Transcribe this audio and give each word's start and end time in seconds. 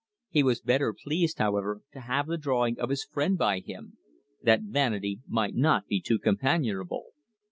He 0.31 0.41
was 0.41 0.61
better 0.61 0.95
pleased, 0.95 1.37
however, 1.37 1.81
to 1.93 1.99
have 1.99 2.25
the 2.25 2.39
drawing 2.39 2.79
of 2.79 2.89
his 2.89 3.03
friend 3.03 3.37
by 3.37 3.59
him, 3.59 3.99
that 4.41 4.61
vanity 4.63 5.19
might 5.27 5.53
not 5.53 5.85
be 5.85 6.01
too 6.01 6.17
companionable. 6.17 7.11